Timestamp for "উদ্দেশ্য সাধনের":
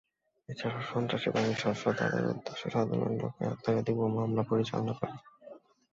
2.33-3.11